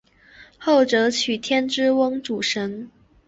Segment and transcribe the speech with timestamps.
[0.57, 2.89] 后者娶天之瓮主神。